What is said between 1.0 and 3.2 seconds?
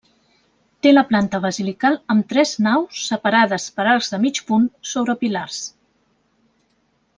planta basilical amb tres naus